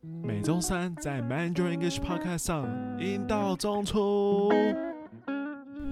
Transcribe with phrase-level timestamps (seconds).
[0.00, 2.68] 每周三在 Mandarin English Podcast 上，
[3.00, 4.48] 英道中出。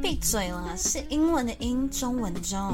[0.00, 0.76] 闭嘴了！
[0.76, 2.72] 是英文的英，中文的中。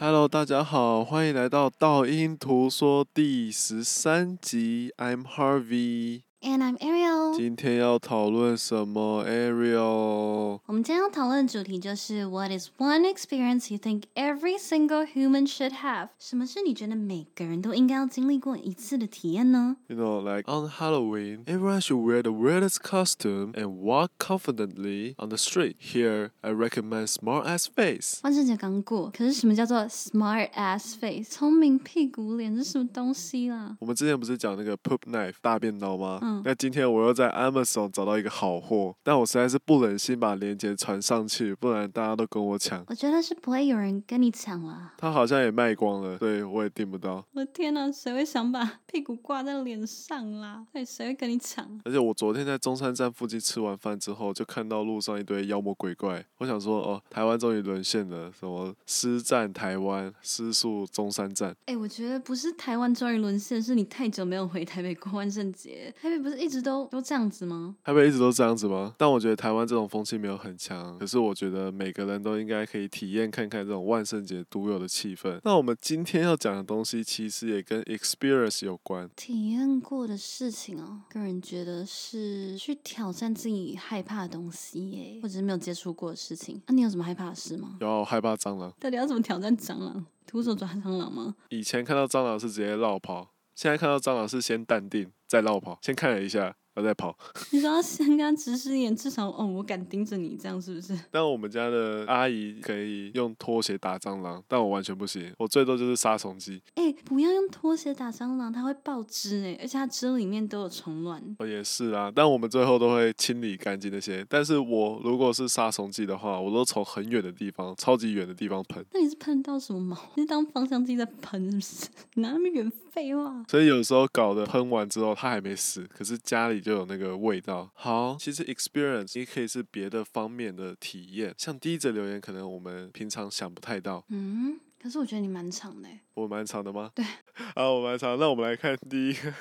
[0.00, 4.92] Hello，大家好，欢迎来到道音图说第十三集。
[4.98, 6.25] I'm Harvey。
[6.43, 7.35] And I'm Ariel。
[7.35, 10.59] 今天要讨论什么，Ariel？
[10.65, 16.09] 我们今天要讨论的主题就是 What is one experience you think every single human should have？
[16.17, 19.77] 什么是你觉得每个人都应该要经历过一次的体验呢？
[19.85, 25.37] You know, like on Halloween, everyone should wear the weirdest costume and walk confidently on the
[25.37, 25.75] street.
[25.79, 28.19] Here, I recommend smart ass face。
[28.23, 31.29] 万圣节刚过，可是什么叫做 smart ass face？
[31.29, 33.77] 聪明屁股脸是什么东西啦？
[33.79, 36.19] 我们之前不是讲那个 poop knife 大便刀吗？
[36.26, 36.42] 嗯。
[36.44, 42.84] 那今天我又在 Amazon 找到一个好货，但我实在是不忍心把链接传上去，不然大家都跟我抢。
[42.88, 44.92] 我觉得是不会有人跟你抢了。
[44.98, 47.24] 他好像也卖光了，对，我也订不到。
[47.32, 50.66] 我的天哪，谁会想把屁股挂在脸上啦？
[50.72, 51.66] 对，谁会跟你抢？
[51.84, 56.24] 而且我昨天在中山站附近吃完饭之后，就看到路上一堆妖魔鬼怪。
[56.38, 61.50] 我想说，哦，台湾终于沦陷了，什么失战台湾，失速中山站。
[61.66, 65.94] 哎、欸，我觉得不是台湾终于沦陷，是你太久没有回台北过万圣节。
[66.00, 67.76] 台北不是一直都都这样子吗？
[67.84, 68.94] 台北一直都这样子吗？
[68.96, 70.98] 但我觉得台湾这种风气没有很强。
[70.98, 75.38] 可是我觉得每个人都应该可以体验看看这种万圣节独有的气氛。
[75.44, 79.08] 那我们今天要讲的东西，其实也跟 experience 有关。
[79.16, 86.60] 体验过的事情哦，个人觉得是去挑战自己害怕的东西耶，或者是没有接触过的事情。
[86.66, 87.76] 那、啊、你有什么害怕的事吗？
[87.80, 88.72] 有，害怕蟑螂。
[88.80, 90.04] 到底要怎么挑战蟑螂？
[90.26, 91.36] 徒手抓蟑螂吗？
[91.50, 93.28] 以前看到蟑螂是直接绕跑。
[93.56, 96.56] 现在看到蟑螂是先淡定，再绕跑，先看了一下。
[96.76, 97.16] 我在跑，
[97.50, 100.96] 你说要先跟他直视一眼，至少哦，我敢盯着你，这样是不是？
[101.10, 106.60] 但我们家的阿姨可以用拖鞋打蟑螂，但我完全不行，我最多就是杀虫剂。
[106.74, 111.22] 哎、欸，不要用拖鞋打蟑螂，它会爆汁哎，而且它汁里面都有虫卵。
[111.38, 114.24] 哦，也是啊，但我们最后都会清理干净那些。
[114.28, 118.84] 但是我如果是杀虫剂的话，我都从很远的地方，超级远的地方喷。
[118.92, 119.96] 那你是喷到什么毛？
[120.14, 121.88] 你是当芳香剂在喷是不是？
[122.20, 122.70] 哪那么远？
[122.92, 123.44] 废话。
[123.48, 127.70] 所以有时候搞得喷完之后，它还没死，可是家里就有那个味道。
[127.74, 134.04] 好，其实 experience 也可以是别的方面的体验，像第一则留言，可能我们平常想不太到。
[134.08, 135.88] 嗯，可是我觉得你蛮长的。
[136.16, 136.90] 我蛮长的吗？
[136.94, 137.04] 对。
[137.54, 138.18] 啊，我蛮长。
[138.18, 139.32] 那我们来看第一个，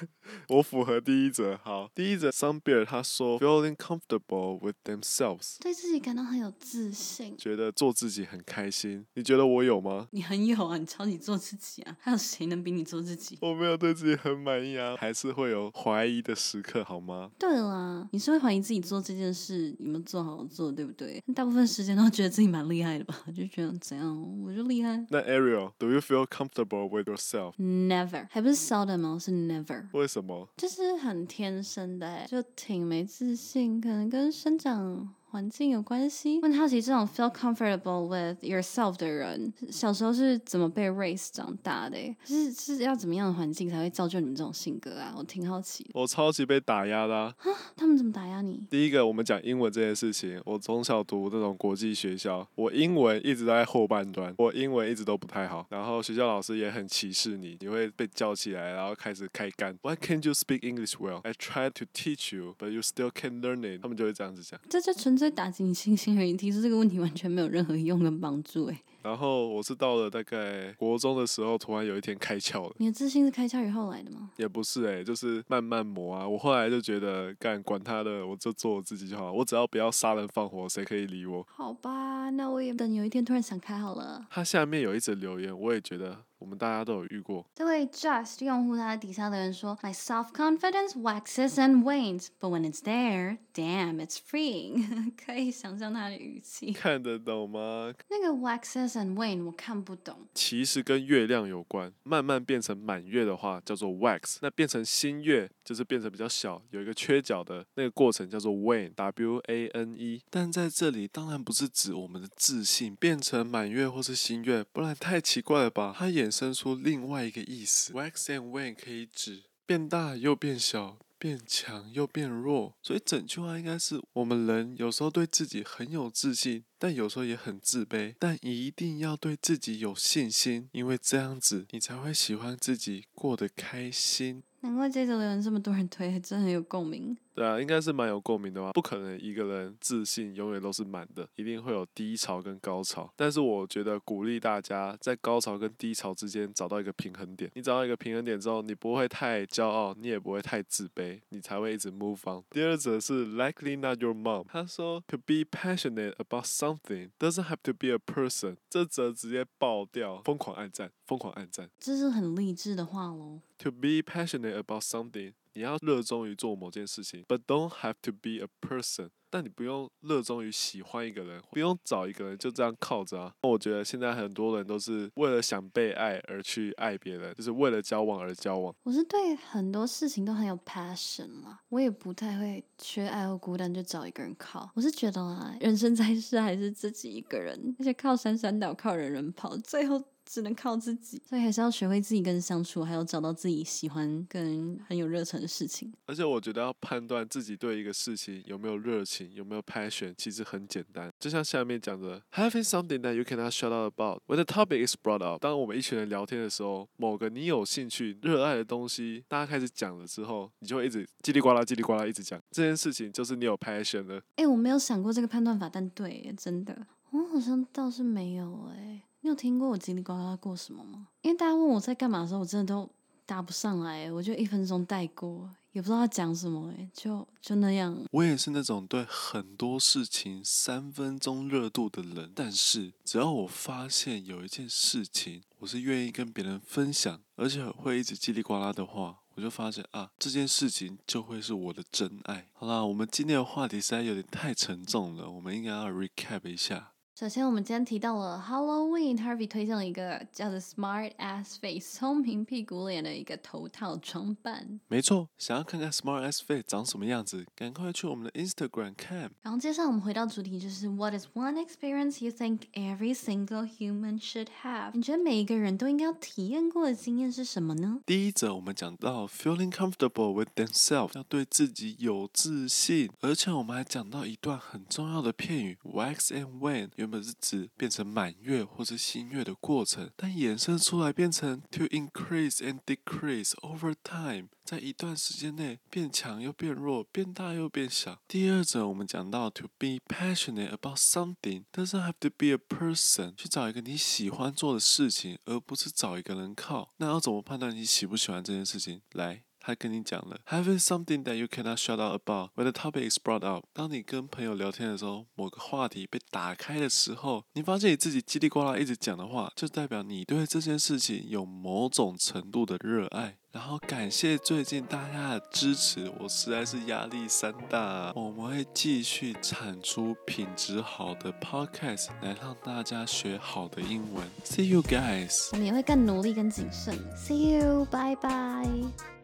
[0.50, 1.58] 我符合第一则。
[1.64, 9.06] 好，第一则 Some Bear 他说 feeling comfortable with themselves，对自己感到很有自信，觉得做自己很开心。
[9.14, 10.10] 你觉得我有吗？
[10.12, 13.38] 你很有啊，你超级做自己啊，还有谁能比你做自己？
[13.42, 17.32] 我没有对自己很满意啊，还是会有怀疑的时刻，好吗？
[17.40, 21.24] 对啦，你是会怀疑自己做这件事有没有做好做，对不对？
[21.34, 24.98] 大部分时间都觉得自己蛮厉害的吧，就觉得怎样我就厉害。
[25.10, 29.18] 那 Ariel，Do you feel comfortable with yourself？Never，还不是 seldom 吗？
[29.20, 29.86] 是 never。
[29.94, 30.48] 为什么？
[30.58, 36.40] 就是很天生的，就挺没自信，可能跟生长环境有关系。
[36.40, 41.98] 问好奇这种 feel comfortable with yourself 的人，小时候是怎么被 raise 长大的？
[42.24, 45.14] 是是要怎么样的环境才会造就你们这种性格啊？
[45.18, 45.86] 我挺好奇。
[45.94, 47.36] 我超级被打压的啊！
[47.76, 48.64] 他们怎么打压你？
[48.70, 55.68] 第一个，我们讲英文这件事情，我从小读这种国际学校，我英文一直都在后半段，我英文一直都不太好。
[55.70, 59.78] 然后学校老师也很歧视你，你会被叫起来，然后开始开干。
[59.82, 61.20] Why can't you speak English well?
[61.24, 63.82] I try to teach you, but you still can't learn it.
[63.82, 64.58] 他们就会这样子讲。
[64.70, 65.25] 这就纯粹。
[65.26, 68.78] 在打击你信心而已，提出这个问题完全没有任何用跟帮助诶。
[69.06, 72.74] 然后我是到了大概国中的时候，突然有一天开窍了。
[72.80, 74.32] 你的自信是开窍以后来的吗？
[74.38, 76.28] 也不是诶、欸，就是慢慢磨啊。
[76.28, 79.32] 我后来就觉得，干管他的，我就做我自己就好。
[79.32, 81.46] 我只要不要杀人放火，谁可以理我？
[81.48, 84.26] 好吧，那我也等有一天突然想开好了。
[84.32, 86.24] 他下面有一则留言，我也觉得。
[86.38, 87.44] 我们大家都有遇过。
[87.56, 95.14] 这位 Just 用户，他的底下的人说：“My self confidence waxes and wanes, but when it's there, damn, it's freeing。
[95.26, 96.74] ”可以想象他的语气。
[96.74, 97.92] 看得懂吗？
[98.10, 100.28] 那个 waxes and wane 我看不懂。
[100.34, 101.94] 其实跟月亮有关。
[102.04, 104.38] 慢慢变成满月的话，叫做 wax。
[104.42, 110.22] 那变成新月，就是变成比较小，有一个缺角的那个过程，叫做 wane，W A N E。
[110.30, 115.96] 但在这里，当然不是指我们的自信变成满月或是新月，不然太奇怪了吧？
[115.98, 126.64] 它衍生出另外一个意思，wax and wane 可以指变大又变小，变强又变弱，所以整句话应该是我们人有时候对自己很有自信。
[126.78, 128.14] 但有时候也很自卑。
[128.20, 134.44] 但一定要对自己有信心，因为这样子你才会喜欢自己，过得开心。
[134.62, 137.18] 难怪这则留言这么多人推，真很有共鸣。
[137.36, 138.72] 对啊，应该是蛮有共鸣的吧？
[138.72, 143.12] 不可能一个人自信永远都是满的，一定会有低潮跟高潮。
[143.16, 147.52] 但是我觉得鼓励大家在高潮跟低潮之间找到一个平衡点。
[147.54, 152.42] 你找到一个平衡点之后，你不会太骄傲，你也不会太自卑，你才会一直 move on。
[152.50, 158.56] 第二则是 Likely Not Your Mom，他说 To be passionate about something doesn't have to be a person。
[158.70, 161.70] 这则直接爆掉，疯狂按赞，疯狂按赞。
[161.80, 163.42] 这是很励志的话喽。
[163.60, 165.34] To be passionate about something。
[165.56, 169.10] 你要热衷于做某件事情，but don't have to be a person。
[169.30, 173.34] 但你不用热衷于喜欢一个人，不用找一个人就这样靠着啊。
[173.42, 178.74] 我觉得现在很多人都是为了想被爱而去爱别人，就是为了交往而交往。
[178.84, 184.70] 我是对很多事情都很有 passion 嘛，我也不太会缺爱或孤单就找一个人靠。
[184.74, 190.02] 我是觉得啊，人生在世还是自己一个人，而且靠山山倒，靠人人跑，最后。
[190.26, 195.94] 只能靠自己，所以还是要学会自己跟人相处，还有找到自己喜欢跟很有热忱的事情。
[196.08, 201.12] 而且我觉得要判断自己对一个事情有没有热情，有没有 passion，其实很简单。
[201.20, 205.40] 就像下面讲的，having something that you cannot shut up about when the topic is brought up。
[205.42, 214.18] 当我们一群人聊天的时候，某个你有兴趣、热爱的东西，大家开始讲了之后，你就会一直叽里呱啦、叽里呱啦一直讲这件事情，就是你有 passion 了。
[214.36, 219.04] 哎、欸，我没有想过这个判断法，但对，真的，我好像倒是没有哎。
[219.26, 221.08] 你有听过我叽里呱啦过什么吗？
[221.24, 222.88] 因为大家问我在干嘛的时候，我真的都
[223.26, 227.98] 答不上来，我就一分钟带过，也不知道要讲什么，哎，就就那样。
[228.12, 242.48] 我也是那种对很多事情三分钟热度的人，但是只要我发现有一件事情，我是愿意跟别人分享，而且会一直叽里呱啦的话，我就发现啊，这件事情就会是我的真爱。
[242.54, 246.92] 好啦，我们今天的话题实在有点太沉重了，我们应该要 recap 一下。
[247.18, 254.82] 首先，我们今天提到了 Halloween，Harvey 推荐了一个叫做 Smart Ass Face 聪明屁股脸的一个头套装扮。
[254.90, 259.32] 没错，想要看看 Smart Ass Face 长什么样子，赶快去我们的 Instagram 看。
[259.44, 264.92] 然后接下来我们回到主题，就是 What is one experience you think every single human should have？
[264.94, 268.02] 你觉得每一个人都应该要体验过的经验是什么呢？
[268.06, 276.90] 第一则我们讲到 Feeling comfortable with themselves，要对自己有自信，而且我们还讲到一段很重要的片语 Wax and wane。
[277.06, 288.20] 原本是指变成满月或是新月的过程，但衍生出来变成 to increase and decrease over time，在一段时间内变强又变弱，变大又变小。
[288.28, 296.92] 第二者，我们讲到 to be passionate about something，doesn't have to be a person，去找一个你喜欢做的事情，而不是找一个人靠。
[296.98, 299.04] 那要怎么判断你喜不喜欢这件事情？
[299.12, 299.44] 来。
[299.66, 303.66] 他跟你讲了，having something that you cannot shut up about when the topic is brought up。
[303.74, 313.38] 当你跟朋友聊天的时候，某个话题被打开的时候，你发现你自己叽里呱啦一直讲的话，就代表你对这件事情有某种程度的热爱。
[313.52, 318.12] 然后感谢最近大家的支持，我实在是压力山大啊。
[318.14, 324.28] 我们会继续产出品质好的 podcast 来让大家学好的英文。
[324.44, 325.50] See you guys。
[325.54, 326.96] 我们也会更努力更谨慎。
[327.16, 329.15] See you，拜拜。